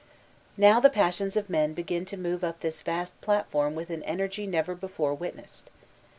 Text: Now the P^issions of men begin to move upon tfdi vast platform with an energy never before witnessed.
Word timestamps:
Now 0.57 0.79
the 0.79 0.89
P^issions 0.89 1.35
of 1.37 1.47
men 1.47 1.75
begin 1.75 2.05
to 2.05 2.17
move 2.17 2.43
upon 2.43 2.59
tfdi 2.59 2.81
vast 2.81 3.21
platform 3.21 3.75
with 3.75 3.91
an 3.91 4.01
energy 4.01 4.47
never 4.47 4.73
before 4.73 5.13
witnessed. 5.13 5.69